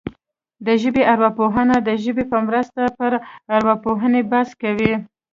[0.65, 3.11] د ژبې ارواپوهنه د ژبې په مرسته پر
[3.55, 4.93] ارواپوهنه بحث کوي